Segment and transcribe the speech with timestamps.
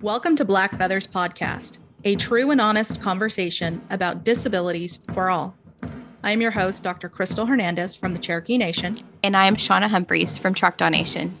[0.00, 5.56] Welcome to Black Feathers Podcast, a true and honest conversation about disabilities for all.
[6.22, 7.08] I am your host, Dr.
[7.08, 9.00] Crystal Hernandez from the Cherokee Nation.
[9.24, 11.36] And I am Shauna Humphries from Choctaw Nation.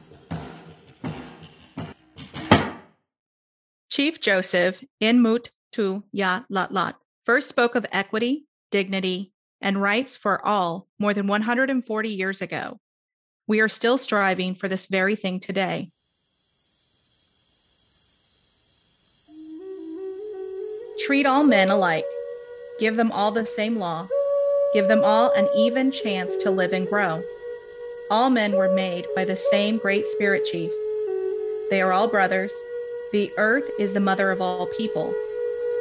[3.90, 10.44] Chief Joseph Inmut Tu Ya Lat Lat first spoke of equity, dignity, and rights for
[10.44, 12.80] all more than 140 years ago.
[13.46, 15.92] We are still striving for this very thing today.
[21.06, 22.04] Treat all men alike.
[22.80, 24.08] Give them all the same law.
[24.74, 27.22] Give them all an even chance to live and grow.
[28.10, 30.72] All men were made by the same great spirit chief.
[31.70, 32.52] They are all brothers.
[33.12, 35.14] The earth is the mother of all people,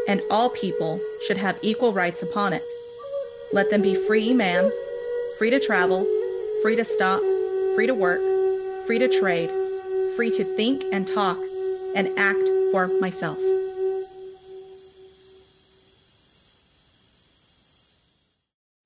[0.07, 2.61] and all people should have equal rights upon it.
[3.51, 4.69] Let them be free man,
[5.39, 6.05] free to travel,
[6.61, 7.21] free to stop,
[7.75, 8.21] free to work,
[8.85, 9.49] free to trade,
[10.15, 11.37] free to think and talk
[11.95, 13.39] and act for myself.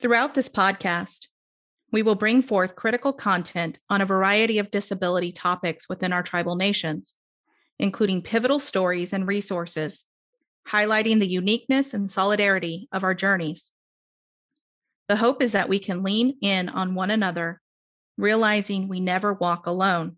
[0.02, 1.28] Throughout this podcast,
[1.92, 6.56] we will bring forth critical content on a variety of disability topics within our tribal
[6.56, 7.14] nations,
[7.78, 10.06] including pivotal stories and resources,
[10.68, 13.72] highlighting the uniqueness and solidarity of our journeys.
[15.08, 17.62] The hope is that we can lean in on one another,
[18.18, 20.18] realizing we never walk alone,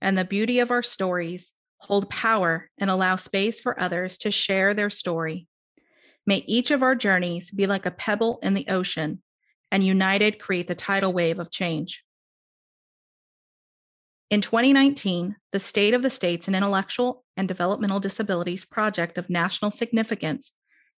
[0.00, 4.74] and the beauty of our stories hold power and allow space for others to share
[4.74, 5.46] their story.
[6.26, 9.22] May each of our journeys be like a pebble in the ocean,
[9.70, 12.04] and united create the tidal wave of change.
[14.30, 19.70] In 2019, the State of the States and Intellectual and Developmental Disabilities Project of National
[19.70, 20.52] Significance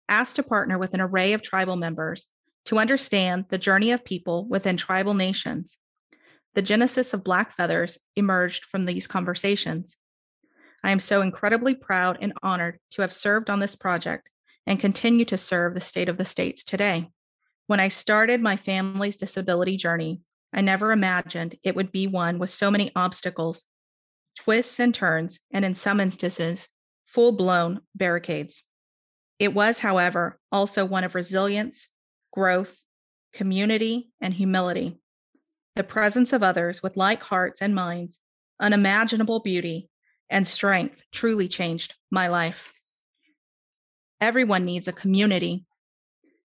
[0.09, 2.27] asked to partner with an array of tribal members
[2.67, 5.79] to understand the journey of people within tribal nations.
[6.55, 9.97] The genesis of Black Feathers emerged from these conversations.
[10.85, 14.29] I am so incredibly proud and honored to have served on this project
[14.67, 17.09] and continue to serve the state of the states today.
[17.67, 20.21] When I started my family's disability journey,
[20.53, 23.65] I never imagined it would be one with so many obstacles,
[24.37, 26.69] twists and turns, and in some instances,
[27.07, 28.63] full blown barricades.
[29.39, 31.89] It was, however, also one of resilience,
[32.33, 32.81] growth,
[33.33, 34.99] community, and humility.
[35.75, 38.19] The presence of others with like hearts and minds,
[38.61, 39.89] unimaginable beauty,
[40.29, 42.73] and strength truly changed my life.
[44.23, 45.67] Everyone needs a community,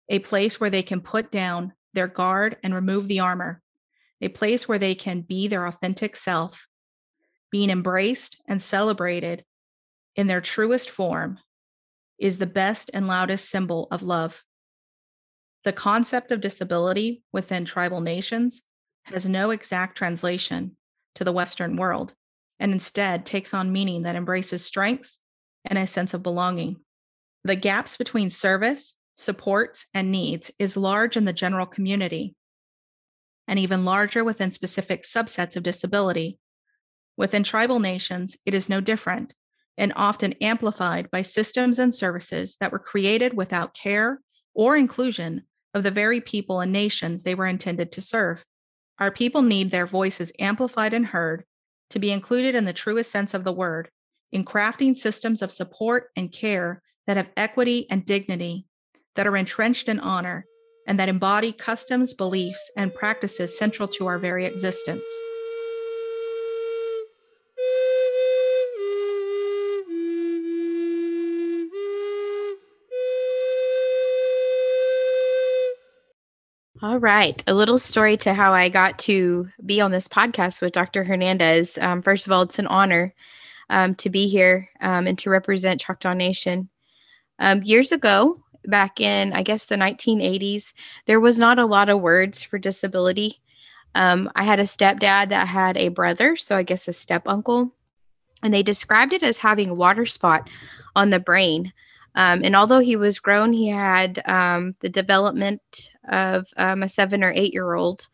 [0.08, 3.62] a place where they can put down their guard and remove the armor,
[4.22, 6.66] a place where they can be their authentic self,
[7.52, 9.44] being embraced and celebrated
[10.16, 11.40] in their truest form
[12.18, 14.42] is the best and loudest symbol of love.
[15.66, 18.62] The concept of disability within tribal nations
[19.04, 20.78] has no exact translation
[21.16, 22.14] to the Western world
[22.62, 25.20] and instead takes on meaning that embraces strengths
[25.66, 26.80] and a sense of belonging.
[27.48, 32.36] The gaps between service, supports, and needs is large in the general community
[33.48, 36.40] and even larger within specific subsets of disability.
[37.16, 39.34] Within tribal nations, it is no different
[39.78, 44.20] and often amplified by systems and services that were created without care
[44.54, 45.44] or inclusion
[45.74, 48.44] of the very people and nations they were intended to serve.
[49.00, 51.46] Our people need their voices amplified and heard
[51.92, 53.90] to be included in the truest sense of the word,
[54.34, 58.66] in crafting systems of support and care that have equity and dignity,
[59.16, 60.46] that are entrenched in honor,
[60.86, 65.04] and that embody customs, beliefs, and practices central to our very existence.
[76.84, 77.44] All right.
[77.48, 81.04] A little story to how I got to be on this podcast with Dr.
[81.04, 81.78] Hernandez.
[81.82, 83.16] Um, first of all, it's an honor
[83.70, 86.70] um, to be here um, and to represent Choctaw Nation.
[87.40, 90.74] Um, years ago, back in, I guess, the 1980s,
[91.06, 93.42] there was not a lot of words for disability.
[93.96, 97.74] Um, I had a stepdad that had a brother, so I guess a step uncle,
[98.44, 100.50] and they described it as having a water spot
[100.96, 101.74] on the brain.
[102.14, 107.24] Um, and although he was grown, he had um, the development of um, a seven
[107.24, 108.08] or eight year old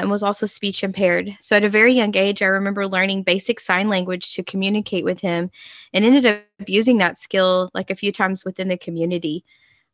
[0.00, 1.36] and was also speech impaired.
[1.38, 5.20] So at a very young age, I remember learning basic sign language to communicate with
[5.20, 5.50] him
[5.92, 9.44] and ended up using that skill like a few times within the community.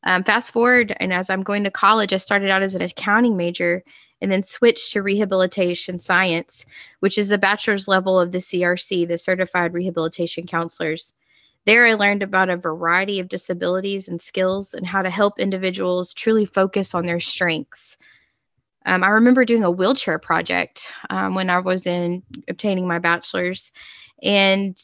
[0.04, 3.36] Um, fast forward, and as I'm going to college, I started out as an accounting
[3.36, 3.82] major
[4.20, 6.64] and then switched to rehabilitation science,
[7.00, 11.12] which is the bachelor's level of the CRC, the Certified Rehabilitation Counselors.
[11.64, 16.14] There, I learned about a variety of disabilities and skills and how to help individuals
[16.14, 17.96] truly focus on their strengths.
[18.88, 23.70] Um, I remember doing a wheelchair project um, when I was in obtaining my bachelor's,
[24.22, 24.76] and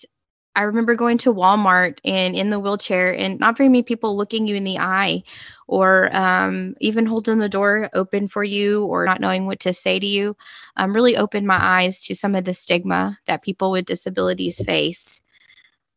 [0.57, 4.47] I remember going to Walmart and in the wheelchair, and not very many people looking
[4.47, 5.23] you in the eye
[5.67, 9.99] or um, even holding the door open for you or not knowing what to say
[9.99, 10.37] to you
[10.77, 15.23] um, really opened my eyes to some of the stigma that people with disabilities face.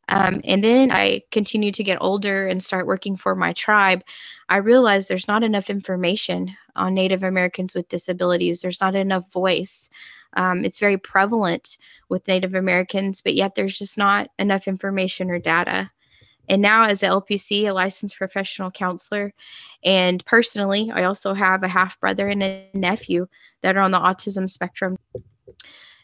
[0.09, 4.03] Um, and then I continued to get older and start working for my tribe.
[4.47, 9.89] I realized there's not enough information on Native Americans with disabilities, there's not enough voice.
[10.33, 11.77] Um, it's very prevalent
[12.09, 15.89] with Native Americans, but yet there's just not enough information or data.
[16.49, 19.33] And now, as a LPC, a licensed professional counselor,
[19.83, 23.27] and personally, I also have a half brother and a nephew
[23.63, 24.97] that are on the autism spectrum.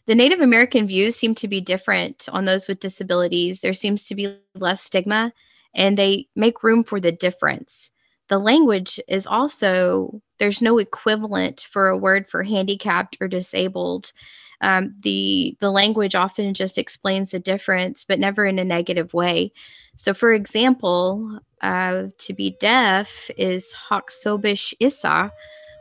[0.06, 3.62] The Native American views seem to be different on those with disabilities.
[3.62, 5.32] There seems to be less stigma,
[5.74, 7.90] and they make room for the difference.
[8.28, 14.12] The language is also, there's no equivalent for a word for handicapped or disabled.
[14.60, 19.52] Um, the the language often just explains the difference, but never in a negative way.
[19.96, 25.32] So, for example, uh, to be deaf is Haksobish Issa,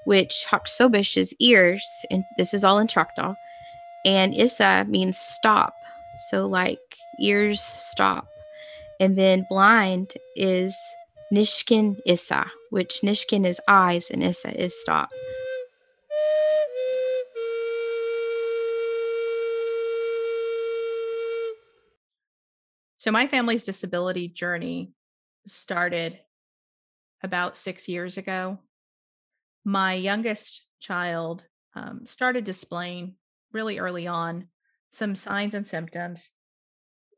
[0.05, 3.35] which Haksobish is ears, and this is all in Choctaw,
[4.05, 5.75] and Issa means stop.
[6.29, 6.81] So, like
[7.21, 8.27] ears stop.
[9.01, 10.77] And then blind is
[11.33, 15.11] Nishkin Issa, which Nishkin is eyes and Issa is stop.
[22.97, 24.93] So, my family's disability journey
[25.47, 26.21] started
[27.23, 28.59] about six years ago.
[29.65, 31.45] My youngest child
[31.75, 33.15] um, started displaying
[33.53, 34.49] really early on
[34.91, 36.31] some signs and symptoms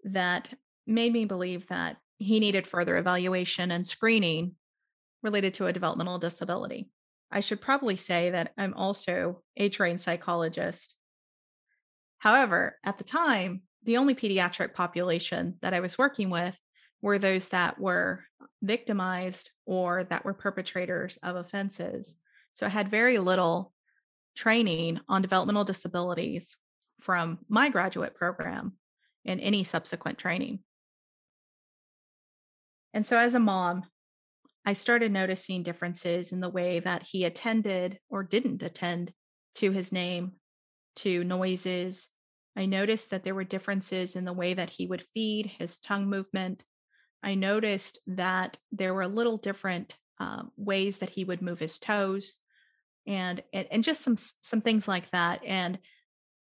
[0.04, 0.52] that
[0.86, 4.54] made me believe that he needed further evaluation and screening
[5.22, 6.88] related to a developmental disability.
[7.30, 10.94] I should probably say that I'm also a trained psychologist.
[12.18, 16.56] However, at the time, the only pediatric population that I was working with
[17.02, 18.24] were those that were
[18.62, 22.16] victimized or that were perpetrators of offenses.
[22.54, 23.73] So I had very little
[24.36, 26.56] training on developmental disabilities
[27.00, 28.74] from my graduate program
[29.24, 30.60] and any subsequent training.
[32.92, 33.84] And so as a mom,
[34.64, 39.12] I started noticing differences in the way that he attended or didn't attend
[39.56, 40.32] to his name,
[40.96, 42.08] to noises,
[42.56, 46.08] I noticed that there were differences in the way that he would feed, his tongue
[46.08, 46.64] movement.
[47.22, 52.36] I noticed that there were little different um, ways that he would move his toes,
[53.06, 55.42] and, and and just some some things like that.
[55.44, 55.78] And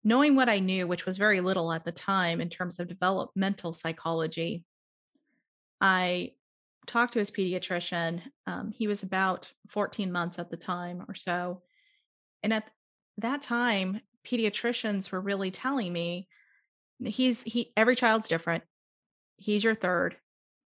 [0.03, 3.73] knowing what I knew, which was very little at the time in terms of developmental
[3.73, 4.65] psychology,
[5.81, 6.33] I
[6.87, 8.21] talked to his pediatrician.
[8.47, 11.63] Um, he was about 14 months at the time or so,
[12.43, 12.69] and at
[13.19, 16.29] that time pediatricians were really telling me
[17.03, 18.65] he's he every child's different.
[19.37, 20.17] He's your third.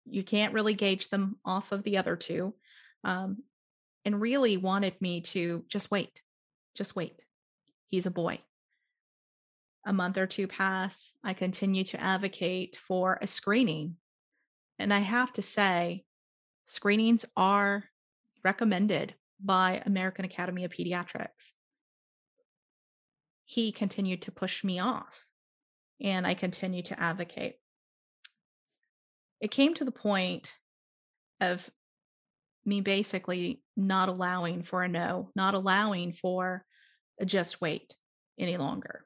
[0.06, 2.54] You can't really gauge them off of the other two.
[3.04, 3.44] Um,
[4.06, 6.22] and really wanted me to just wait,
[6.76, 7.22] just wait.
[7.90, 8.40] He's a boy.
[9.86, 11.14] A month or two pass.
[11.24, 13.96] I continue to advocate for a screening.
[14.80, 16.04] And I have to say,
[16.66, 17.86] screenings are
[18.44, 21.52] recommended by American Academy of Pediatrics
[23.52, 25.28] he continued to push me off
[26.00, 27.56] and I continued to advocate.
[29.42, 30.54] It came to the point
[31.42, 31.70] of
[32.66, 36.64] me basically not allowing for a no, not allowing for
[37.26, 37.96] just wait
[38.40, 39.06] any longer.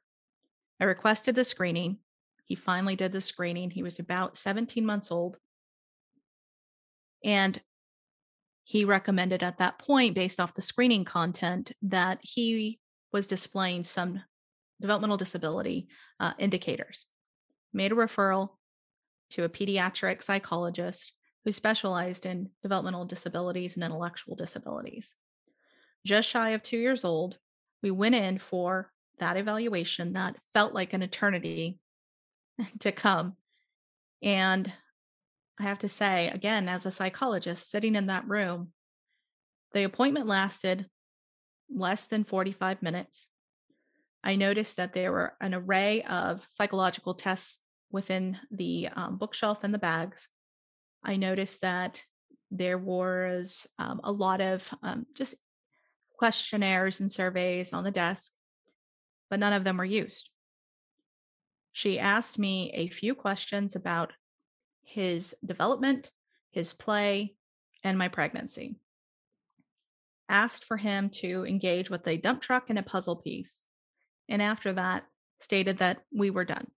[0.79, 1.97] I requested the screening.
[2.45, 3.71] He finally did the screening.
[3.71, 5.37] He was about 17 months old.
[7.23, 7.59] And
[8.65, 12.79] he recommended at that point, based off the screening content, that he
[13.11, 14.21] was displaying some
[14.81, 15.87] developmental disability
[16.19, 17.05] uh, indicators.
[17.73, 18.49] Made a referral
[19.31, 21.13] to a pediatric psychologist
[21.45, 25.15] who specialized in developmental disabilities and intellectual disabilities.
[26.03, 27.37] Just shy of two years old,
[27.83, 31.79] we went in for that evaluation that felt like an eternity
[32.79, 33.35] to come.
[34.23, 34.71] And
[35.59, 38.71] I have to say, again, as a psychologist sitting in that room,
[39.73, 40.87] the appointment lasted
[41.69, 43.27] less than 45 minutes.
[44.23, 47.59] I noticed that there were an array of psychological tests
[47.91, 50.27] within the um, bookshelf and the bags.
[51.05, 52.01] I noticed that
[52.51, 55.35] there was um, a lot of um, just
[56.17, 58.31] questionnaires and surveys on the desk,
[59.29, 60.29] but none of them were used.
[61.73, 64.13] She asked me a few questions about
[64.83, 66.11] his development,
[66.51, 67.35] his play,
[67.83, 68.75] and my pregnancy.
[70.27, 73.65] Asked for him to engage with a dump truck and a puzzle piece
[74.29, 75.05] and after that
[75.39, 76.67] stated that we were done.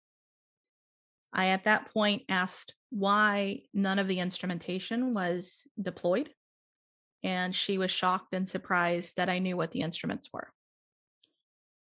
[1.32, 6.30] I, at that point, asked why none of the instrumentation was deployed.
[7.22, 10.48] And she was shocked and surprised that I knew what the instruments were.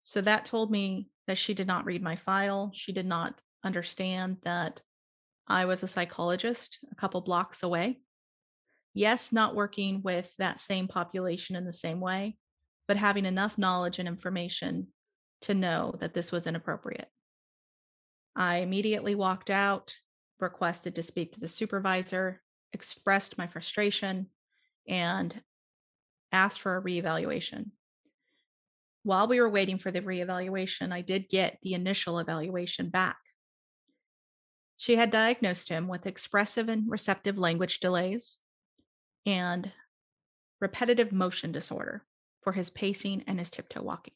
[0.03, 2.71] So that told me that she did not read my file.
[2.73, 4.81] She did not understand that
[5.47, 8.01] I was a psychologist a couple blocks away.
[8.93, 12.37] Yes, not working with that same population in the same way,
[12.87, 14.87] but having enough knowledge and information
[15.41, 17.07] to know that this was inappropriate.
[18.35, 19.95] I immediately walked out,
[20.39, 22.41] requested to speak to the supervisor,
[22.73, 24.27] expressed my frustration,
[24.87, 25.41] and
[26.31, 27.71] asked for a reevaluation.
[29.03, 33.17] While we were waiting for the reevaluation, I did get the initial evaluation back.
[34.77, 38.37] She had diagnosed him with expressive and receptive language delays
[39.25, 39.71] and
[40.59, 42.05] repetitive motion disorder
[42.41, 44.13] for his pacing and his tiptoe walking.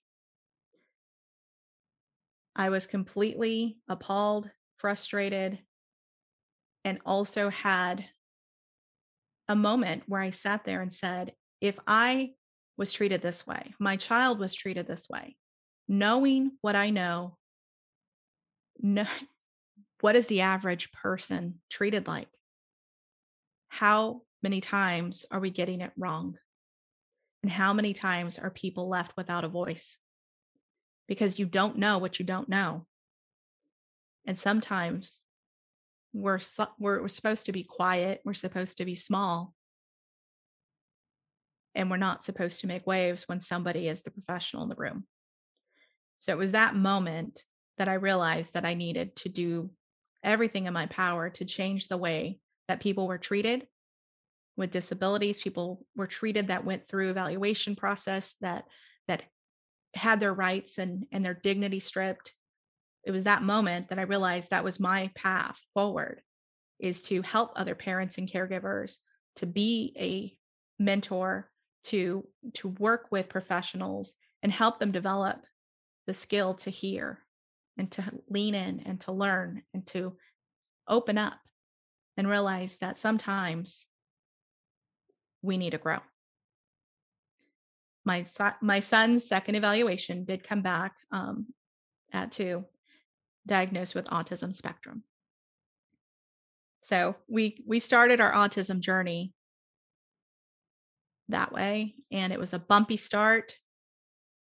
[2.57, 5.59] I was completely appalled, frustrated,
[6.83, 8.03] and also had
[9.47, 12.31] a moment where I sat there and said, if I
[12.75, 15.37] was treated this way, my child was treated this way,
[15.87, 17.37] knowing what I know,
[18.79, 19.05] no,
[20.01, 22.27] what is the average person treated like?
[23.69, 26.37] How many times are we getting it wrong?
[27.43, 29.97] And how many times are people left without a voice?
[31.07, 32.85] Because you don't know what you don't know.
[34.25, 35.19] And sometimes
[36.13, 36.39] we're,
[36.79, 39.53] we're, we're supposed to be quiet, we're supposed to be small,
[41.75, 45.05] and we're not supposed to make waves when somebody is the professional in the room.
[46.17, 47.43] So it was that moment
[47.77, 49.69] that I realized that I needed to do
[50.23, 53.67] everything in my power to change the way that people were treated
[54.57, 58.65] with disabilities people were treated that went through evaluation process that
[59.07, 59.23] that
[59.97, 62.33] had their rights and and their dignity stripped
[63.03, 66.21] it was that moment that i realized that was my path forward
[66.79, 68.97] is to help other parents and caregivers
[69.35, 70.37] to be a
[70.83, 71.49] mentor
[71.83, 74.13] to to work with professionals
[74.43, 75.39] and help them develop
[76.05, 77.19] the skill to hear
[77.77, 80.15] and to lean in and to learn and to
[80.87, 81.39] open up
[82.17, 83.85] and realize that sometimes
[85.41, 85.99] we need to grow
[88.07, 88.25] my
[88.61, 91.47] my son's second evaluation did come back um,
[92.13, 92.63] at two,
[93.45, 95.03] diagnosed with autism spectrum.
[96.81, 99.33] So we we started our autism journey
[101.27, 103.57] that way, and it was a bumpy start,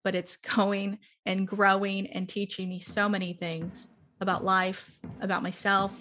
[0.05, 3.89] but it's going and growing and teaching me so many things
[4.21, 5.91] about life, about myself,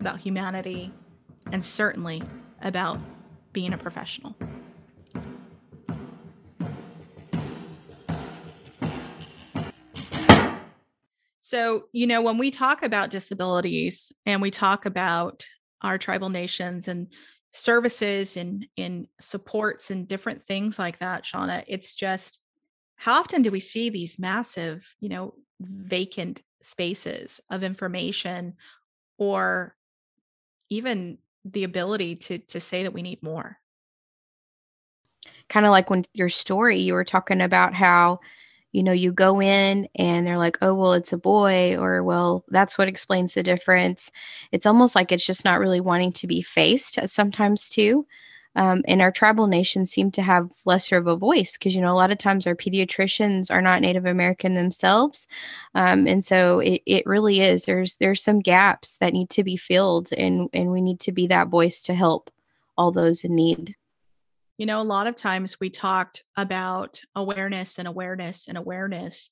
[0.00, 0.92] about humanity,
[1.50, 2.22] and certainly
[2.60, 3.00] about
[3.54, 4.36] being a professional.
[11.50, 15.44] So, you know, when we talk about disabilities and we talk about
[15.82, 17.08] our tribal nations and
[17.50, 22.38] services and in supports and different things like that, Shauna, it's just
[22.94, 28.54] how often do we see these massive, you know, vacant spaces of information
[29.18, 29.74] or
[30.68, 33.58] even the ability to to say that we need more?
[35.48, 38.20] Kind of like when your story you were talking about how
[38.72, 42.44] you know, you go in and they're like, oh, well, it's a boy, or well,
[42.48, 44.10] that's what explains the difference.
[44.52, 48.06] It's almost like it's just not really wanting to be faced sometimes, too.
[48.56, 51.92] Um, and our tribal nations seem to have lesser of a voice because, you know,
[51.92, 55.28] a lot of times our pediatricians are not Native American themselves.
[55.74, 57.64] Um, and so it, it really is.
[57.64, 61.28] There's there's some gaps that need to be filled, and, and we need to be
[61.28, 62.30] that voice to help
[62.76, 63.76] all those in need
[64.60, 69.30] you know, a lot of times we talked about awareness and awareness and awareness.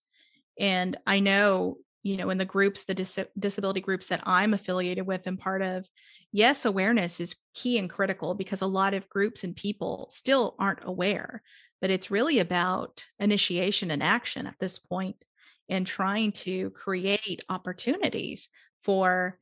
[0.58, 5.06] And I know, you know, in the groups, the dis- disability groups that I'm affiliated
[5.06, 5.86] with and part of,
[6.32, 10.80] yes, awareness is key and critical because a lot of groups and people still aren't
[10.84, 11.42] aware.
[11.82, 15.22] But it's really about initiation and action at this point
[15.68, 18.48] and trying to create opportunities
[18.82, 19.38] for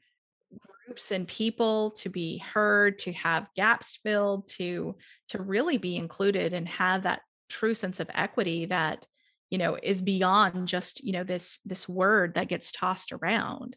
[0.87, 4.97] groups and people to be heard to have gaps filled to
[5.29, 9.07] to really be included and have that true sense of equity that
[9.51, 13.77] you know is beyond just you know this this word that gets tossed around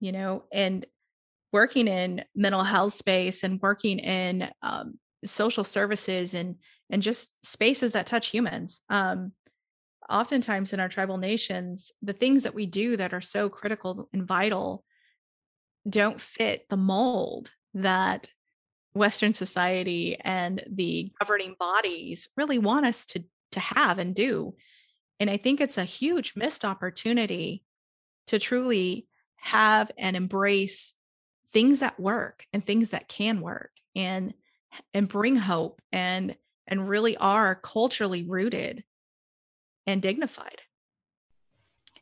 [0.00, 0.86] you know and
[1.52, 6.56] working in mental health space and working in um, social services and
[6.90, 8.80] and just spaces that touch humans.
[8.88, 9.32] Um,
[10.10, 14.26] oftentimes in our tribal nations the things that we do that are so critical and
[14.26, 14.84] vital
[15.88, 18.28] don't fit the mold that
[18.94, 24.54] Western society and the governing bodies really want us to, to have and do.
[25.20, 27.64] And I think it's a huge missed opportunity
[28.28, 30.94] to truly have and embrace
[31.52, 34.34] things that work and things that can work and
[34.92, 38.84] and bring hope and and really are culturally rooted
[39.86, 40.60] and dignified.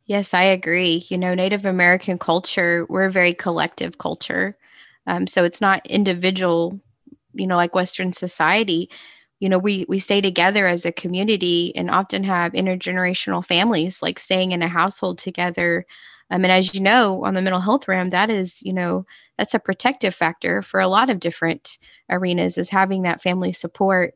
[0.07, 1.05] Yes, I agree.
[1.09, 4.57] You know, Native American culture, we're a very collective culture.
[5.07, 6.81] Um, so it's not individual,
[7.35, 8.91] you know, like Western society.
[9.41, 14.19] You know, we we stay together as a community and often have intergenerational families, like
[14.19, 15.85] staying in a household together.
[16.31, 19.05] Um, and as you know, on the mental health realm, that is, you know,
[19.39, 21.79] that's a protective factor for a lot of different
[22.11, 24.15] arenas, is having that family support.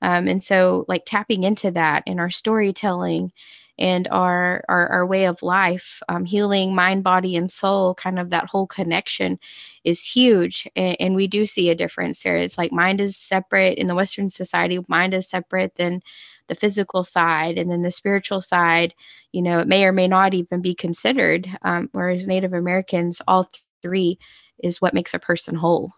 [0.00, 3.32] Um, and so, like tapping into that in our storytelling
[3.78, 8.30] and our our, our way of life, um, healing mind, body, and soul, kind of
[8.30, 9.38] that whole connection
[9.84, 10.68] is huge.
[10.76, 12.36] And, and we do see a difference there.
[12.36, 16.02] It's like mind is separate in the Western society, mind is separate than
[16.48, 18.94] the physical side and then the spiritual side
[19.32, 23.48] you know it may or may not even be considered um, whereas native americans all
[23.80, 24.18] three
[24.62, 25.92] is what makes a person whole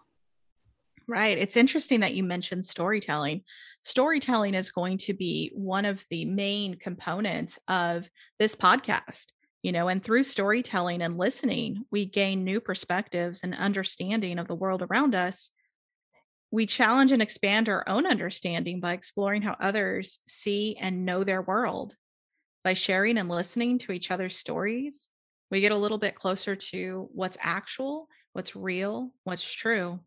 [1.07, 1.37] Right.
[1.37, 3.43] It's interesting that you mentioned storytelling.
[3.83, 8.09] Storytelling is going to be one of the main components of
[8.39, 9.27] this podcast.
[9.61, 14.55] You know, and through storytelling and listening, we gain new perspectives and understanding of the
[14.55, 15.51] world around us.
[16.51, 21.41] We challenge and expand our own understanding by exploring how others see and know their
[21.41, 21.95] world.
[22.63, 25.09] By sharing and listening to each other's stories,
[25.51, 29.99] we get a little bit closer to what's actual, what's real, what's true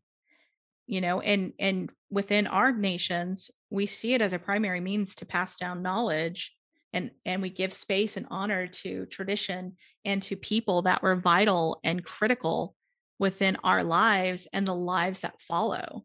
[0.88, 5.26] you know and and within our nations we see it as a primary means to
[5.26, 6.52] pass down knowledge
[6.92, 11.78] and and we give space and honor to tradition and to people that were vital
[11.84, 12.74] and critical
[13.18, 16.04] within our lives and the lives that follow.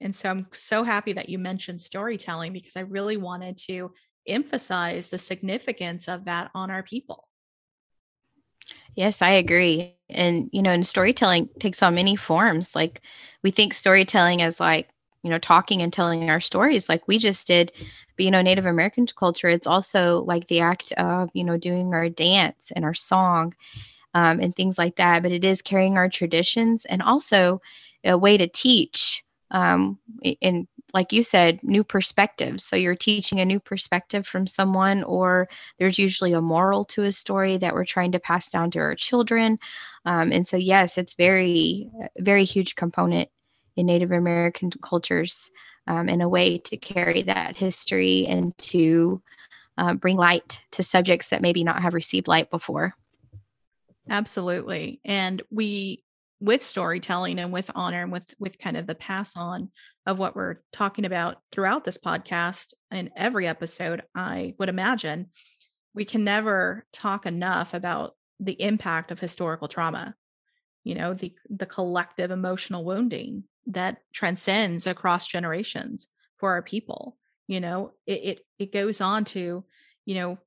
[0.00, 3.92] And so i'm so happy that you mentioned storytelling because i really wanted to
[4.26, 7.28] emphasize the significance of that on our people
[8.96, 9.82] Yes, I agree.
[9.84, 12.74] And, you know, and storytelling takes on many forms.
[12.74, 13.02] Like
[13.42, 14.88] we think storytelling as like,
[15.22, 17.72] you know, talking and telling our stories like we just did.
[18.16, 21.92] But, you know, Native American culture, it's also like the act of, you know, doing
[21.94, 23.54] our dance and our song
[24.14, 25.22] um, and things like that.
[25.22, 27.60] But it is carrying our traditions and also
[28.04, 32.64] a way to teach um, in like you said, new perspectives.
[32.64, 37.12] So you're teaching a new perspective from someone, or there's usually a moral to a
[37.12, 39.58] story that we're trying to pass down to our children.
[40.04, 43.28] Um, and so, yes, it's very, very huge component
[43.76, 45.50] in Native American cultures
[45.88, 49.20] um, in a way to carry that history and to
[49.76, 52.94] uh, bring light to subjects that maybe not have received light before.
[54.08, 55.00] Absolutely.
[55.04, 56.04] And we
[56.40, 59.70] with storytelling and with honor and with with kind of the pass on
[60.06, 65.26] of what we're talking about throughout this podcast in every episode i would imagine
[65.94, 70.14] we can never talk enough about the impact of historical trauma
[70.82, 77.16] you know the the collective emotional wounding that transcends across generations for our people
[77.46, 79.64] you know it it, it goes on to
[80.04, 80.38] you know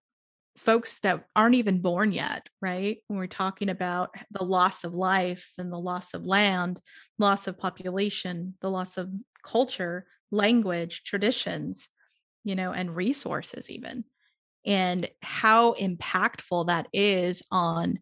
[0.58, 2.98] folks that aren't even born yet, right?
[3.08, 6.82] When we're talking about the loss of life and the loss of land,
[7.20, 9.10] loss of population, the loss of
[9.43, 11.89] culture, language, traditions,
[12.43, 14.04] you know, and resources, even,
[14.65, 18.00] and how impactful that is on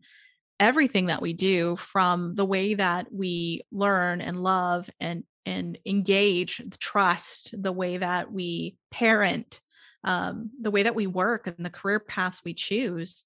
[0.60, 6.60] everything that we do from the way that we learn and love and and engage
[6.80, 9.62] trust the way that we parent
[10.06, 13.24] um, the way that we work and the career paths we choose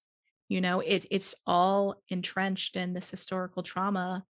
[0.47, 4.23] you know it, it's all entrenched in this historical trauma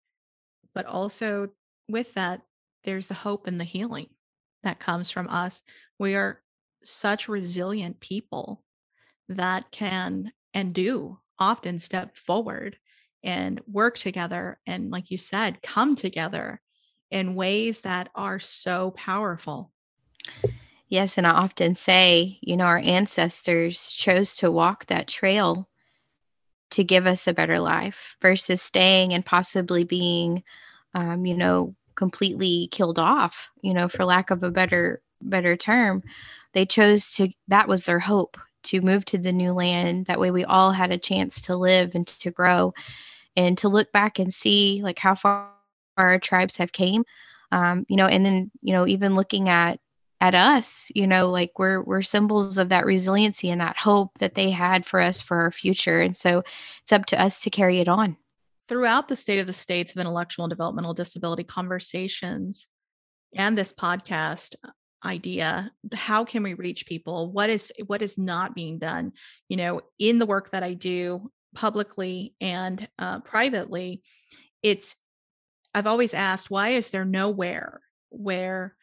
[0.75, 1.49] but also
[1.87, 2.41] with that
[2.83, 4.07] there's the hope and the healing
[4.63, 5.63] that comes from us.
[5.97, 6.41] We are
[6.83, 8.63] such resilient people
[9.27, 12.77] that can and do often step forward
[13.23, 16.61] and work together and like you said come together
[17.11, 19.71] in ways that are so powerful
[20.89, 25.67] Yes, and I often say, you know, our ancestors chose to walk that trail
[26.71, 30.43] to give us a better life versus staying and possibly being,
[30.93, 36.03] um, you know, completely killed off, you know, for lack of a better better term.
[36.53, 40.05] They chose to that was their hope to move to the new land.
[40.07, 42.73] That way we all had a chance to live and to grow
[43.35, 45.49] and to look back and see like how far
[45.97, 47.03] our tribes have came.
[47.51, 49.79] Um, you know, and then, you know, even looking at
[50.21, 54.35] at us you know like we're we're symbols of that resiliency and that hope that
[54.35, 56.01] they had for us for our future.
[56.01, 56.43] And so
[56.83, 58.17] it's up to us to carry it on.
[58.67, 62.67] Throughout the state of the states of intellectual and developmental disability conversations
[63.35, 64.55] and this podcast
[65.05, 67.31] idea how can we reach people?
[67.31, 69.13] What is what is not being done
[69.47, 74.01] you know in the work that i do publicly and uh, privately,
[74.61, 74.95] it's
[75.73, 78.75] I've always asked why is there nowhere where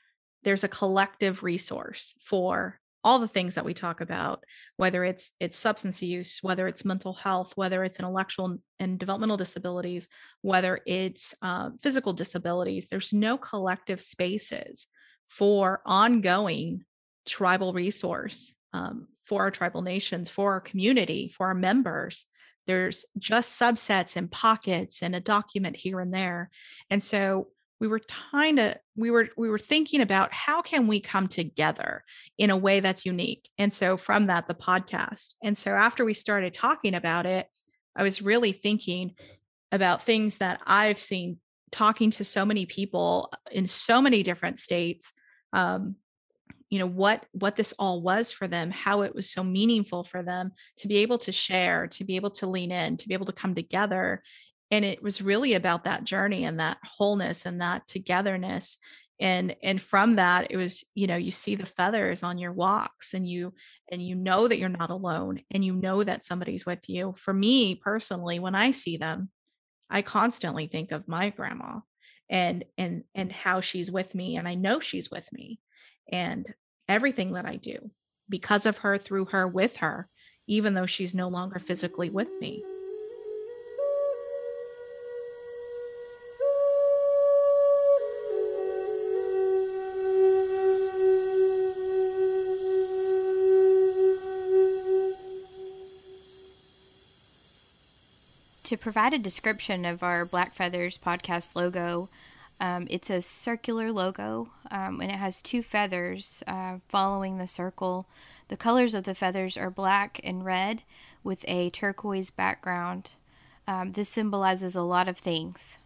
[0.46, 4.42] there's a collective resource for all the things that we talk about
[4.78, 10.08] whether it's it's substance use whether it's mental health whether it's intellectual and developmental disabilities
[10.40, 14.86] whether it's uh, physical disabilities there's no collective spaces
[15.28, 16.82] for ongoing
[17.26, 22.26] tribal resource um, for our tribal nations for our community for our members.
[22.66, 26.50] There's just subsets and pockets and a document here and there.
[26.90, 27.48] And so
[27.80, 32.04] we were trying to we were we were thinking about how can we come together
[32.38, 35.34] in a way that's unique and so from that the podcast.
[35.42, 37.48] And so after we started talking about it
[37.96, 39.12] i was really thinking
[39.72, 41.38] about things that i've seen
[41.72, 45.12] talking to so many people in so many different states
[45.52, 45.96] um,
[46.70, 50.22] you know what what this all was for them how it was so meaningful for
[50.22, 53.26] them to be able to share to be able to lean in to be able
[53.26, 54.22] to come together
[54.70, 58.78] and it was really about that journey and that wholeness and that togetherness
[59.20, 63.14] and and from that it was you know you see the feathers on your walks
[63.14, 63.52] and you
[63.90, 67.14] and you know that you're not alone and you know that somebody's with you.
[67.16, 69.30] For me personally when i see them
[69.88, 71.80] i constantly think of my grandma
[72.28, 75.60] and and and how she's with me and i know she's with me
[76.12, 76.52] and
[76.88, 77.90] everything that i do
[78.28, 80.08] because of her through her with her
[80.48, 82.62] even though she's no longer physically with me
[98.66, 102.08] to provide a description of our Black Feathers podcast logo,
[102.58, 108.08] um, it's a circular logo um, and it has two feathers uh, following the circle.
[108.48, 110.82] The colors of the feathers are black and red
[111.22, 113.14] with a turquoise background.
[113.68, 115.78] Um, this symbolizes a lot of things.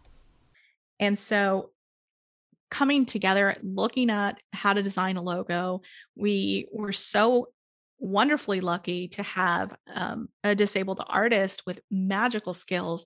[0.99, 1.69] And so,
[2.71, 5.81] coming together, looking at how to design a logo,
[6.15, 7.49] we were so
[8.01, 13.05] wonderfully lucky to have um, a disabled artist with magical skills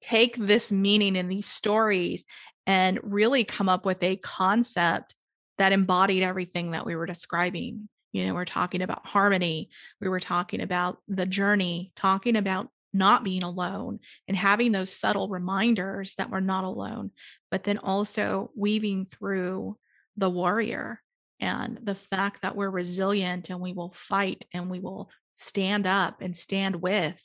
[0.00, 2.24] take this meaning in these stories
[2.66, 5.14] and really come up with a concept
[5.58, 7.88] that embodied everything that we were describing.
[8.12, 13.24] You know, we're talking about harmony, we were talking about the journey, talking about not
[13.24, 17.10] being alone and having those subtle reminders that we're not alone,
[17.50, 19.76] but then also weaving through
[20.16, 21.00] the warrior
[21.40, 26.20] and the fact that we're resilient and we will fight and we will stand up
[26.20, 27.22] and stand with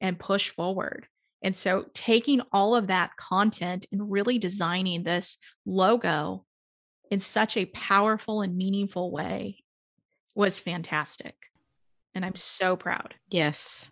[0.00, 1.06] and push forward.
[1.42, 6.44] And so taking all of that content and really designing this logo
[7.10, 9.62] in such a powerful and meaningful way
[10.34, 11.34] was fantastic.
[12.14, 13.14] And I'm so proud.
[13.28, 13.90] Yes.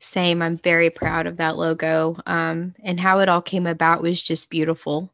[0.00, 0.42] Same.
[0.42, 2.16] I'm very proud of that logo.
[2.26, 5.12] Um, and how it all came about was just beautiful.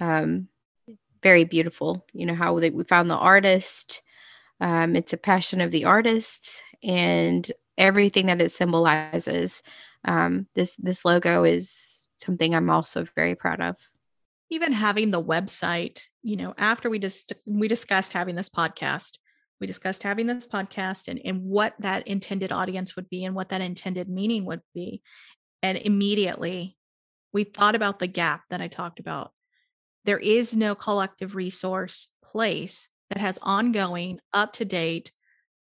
[0.00, 0.48] Um,
[1.24, 2.06] very beautiful.
[2.12, 4.02] You know, how they, we found the artist.
[4.60, 9.64] Um, it's a passion of the artist and everything that it symbolizes.
[10.04, 13.76] Um, this this logo is something I'm also very proud of.
[14.50, 19.18] Even having the website, you know, after we just we discussed having this podcast,
[19.60, 23.48] we discussed having this podcast and, and what that intended audience would be and what
[23.48, 25.02] that intended meaning would be.
[25.62, 26.76] And immediately
[27.32, 29.32] we thought about the gap that I talked about
[30.04, 35.12] there is no collective resource place that has ongoing, up to date,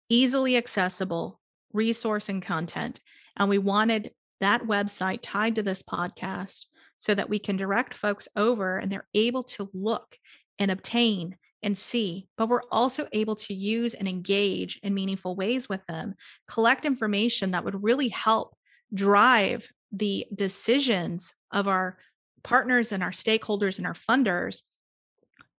[0.09, 1.39] easily accessible
[1.73, 2.99] resource and content.
[3.37, 6.65] And we wanted that website tied to this podcast
[6.99, 10.17] so that we can direct folks over and they're able to look
[10.59, 15.69] and obtain and see, but we're also able to use and engage in meaningful ways
[15.69, 16.13] with them,
[16.47, 18.55] collect information that would really help
[18.93, 21.97] drive the decisions of our
[22.43, 24.61] partners and our stakeholders and our funders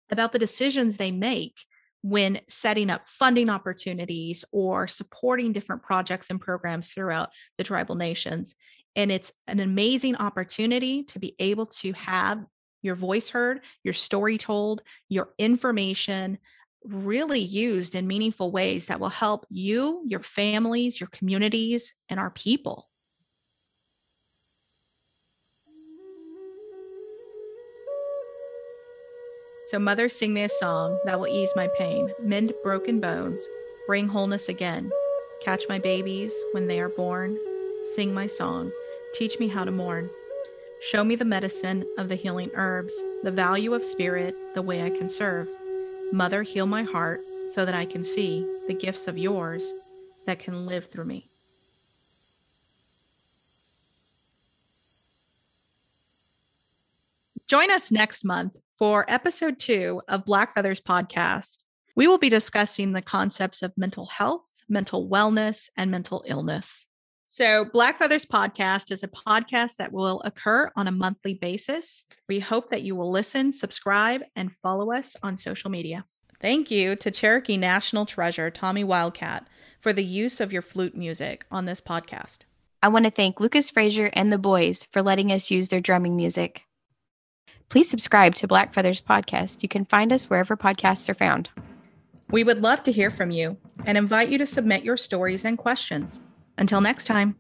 [0.10, 1.58] about the decisions they make
[2.02, 8.56] when setting up funding opportunities or supporting different projects and programs throughout the tribal nations.
[8.96, 12.44] And it's an amazing opportunity to be able to have
[12.82, 16.38] your voice heard, your story told, your information
[16.84, 22.32] really used in meaningful ways that will help you, your families, your communities, and our
[22.32, 22.90] people.
[29.66, 33.48] So, Mother, sing me a song that will ease my pain, mend broken bones,
[33.88, 34.90] bring wholeness again.
[35.42, 37.38] Catch my babies when they are born,
[37.96, 38.72] sing my song,
[39.16, 40.10] teach me how to mourn.
[40.82, 44.90] Show me the medicine of the healing herbs, the value of spirit, the way I
[44.90, 45.48] can serve.
[46.12, 47.22] Mother, heal my heart
[47.54, 49.72] so that I can see the gifts of yours
[50.26, 51.26] that can live through me.
[57.50, 61.64] Join us next month for episode two of Black Feathers podcast.
[61.94, 66.88] We will be discussing the concepts of mental health, mental wellness, and mental illness.
[67.26, 72.06] So, Black Feathers Podcast is a podcast that will occur on a monthly basis.
[72.30, 76.06] We hope that you will listen, subscribe, and follow us on social media.
[76.40, 79.48] Thank you to Cherokee National Treasure Tommy Wildcat
[79.82, 82.40] for the use of your flute music on this podcast.
[82.82, 86.16] I want to thank Lucas Frazier and the boys for letting us use their drumming
[86.16, 86.64] music.
[87.74, 89.64] Please subscribe to Black Feathers Podcast.
[89.64, 91.50] You can find us wherever podcasts are found.
[92.30, 93.58] We would love to hear from you
[93.88, 96.22] and invite you to submit your stories and questions.
[96.60, 97.36] Until next time.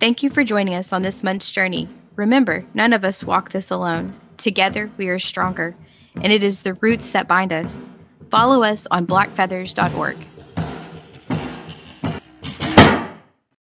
[0.00, 1.86] Thank you for joining us on this month's journey.
[2.16, 4.18] Remember, none of us walk this alone.
[4.38, 5.76] Together, we are stronger,
[6.14, 7.90] and it is the roots that bind us.
[8.30, 10.16] Follow us on blackfeathers.org.